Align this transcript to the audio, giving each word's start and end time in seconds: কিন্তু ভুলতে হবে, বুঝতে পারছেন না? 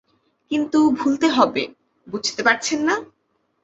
কিন্তু 0.51 0.79
ভুলতে 0.91 1.27
হবে, 1.27 1.63
বুঝতে 2.07 2.41
পারছেন 2.43 2.79
না? 2.83 2.95